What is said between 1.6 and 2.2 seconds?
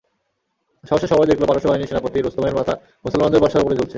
বাহিনীর সেনাপতি